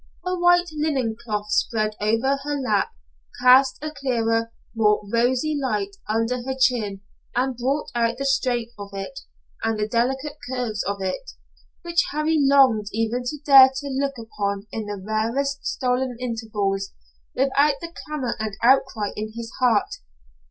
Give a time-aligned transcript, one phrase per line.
[0.25, 2.89] A white linen cloth spread over her lap
[3.39, 7.01] cast a clearer, more rosy light under her chin
[7.35, 9.19] and brought out the strength of it
[9.63, 11.33] and the delicate curves of it,
[11.83, 16.93] which Harry longed even to dare to look upon in the rarest stolen intervals,
[17.35, 19.97] without the clamor and outcry in his heart.